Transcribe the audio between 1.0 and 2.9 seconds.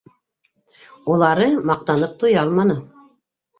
Улары маҡтанып туя алманы.